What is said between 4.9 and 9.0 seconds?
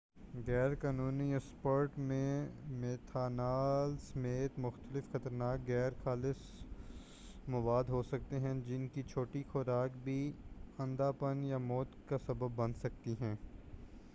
خطرناک غیر خالص مواد ہوسکتے ہیں جن